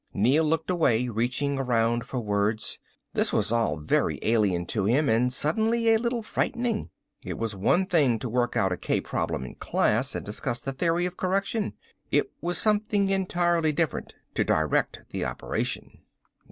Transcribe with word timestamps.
Neel 0.15 0.43
looked 0.43 0.71
away, 0.71 1.07
reaching 1.09 1.59
around 1.59 2.05
for 2.07 2.19
words. 2.19 2.79
This 3.13 3.31
was 3.31 3.51
all 3.51 3.77
very 3.77 4.17
alien 4.23 4.65
to 4.65 4.85
him 4.85 5.07
and 5.07 5.31
suddenly 5.31 5.89
a 5.93 5.99
little 5.99 6.23
frightening. 6.23 6.89
It 7.23 7.37
was 7.37 7.55
one 7.55 7.85
thing 7.85 8.17
to 8.17 8.27
work 8.27 8.57
out 8.57 8.71
a 8.71 8.77
k 8.77 8.99
problem 8.99 9.43
in 9.45 9.53
class, 9.53 10.15
and 10.15 10.25
discuss 10.25 10.59
the 10.59 10.73
theory 10.73 11.05
of 11.05 11.17
correction. 11.17 11.73
It 12.09 12.31
was 12.41 12.57
something 12.57 13.09
entirely 13.09 13.71
different 13.71 14.15
to 14.33 14.43
direct 14.43 15.01
the 15.11 15.23
operation. 15.23 15.99